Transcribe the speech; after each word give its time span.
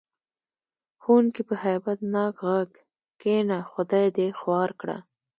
ښوونکي 1.01 1.41
په 1.49 1.55
هیبت 1.65 1.99
ناک 2.13 2.35
غږ: 2.47 2.71
کېنه 3.21 3.57
خدای 3.71 4.07
دې 4.17 4.27
خوار 4.39 4.69
کړه. 4.79 4.97